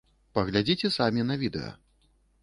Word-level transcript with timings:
Паглядзіце 0.37 0.89
самі 0.95 1.25
на 1.31 1.35
відэа. 1.43 1.69